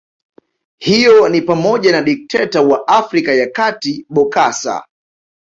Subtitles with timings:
[0.79, 4.83] Hiyo nipamoja na dikteta wa Afrika ya Kati Bokassa